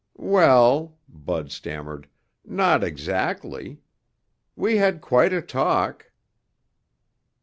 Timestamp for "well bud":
0.17-1.51